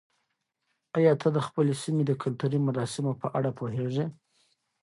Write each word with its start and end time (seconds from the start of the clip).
آیا 0.97 1.13
ته 1.21 1.27
د 1.35 1.37
خپلې 1.47 1.73
سیمې 1.83 2.03
د 2.07 2.11
کلتوري 2.23 2.59
مراسمو 2.67 3.11
په 3.21 3.27
اړه 3.37 3.49
پوهېږې؟ 3.59 4.05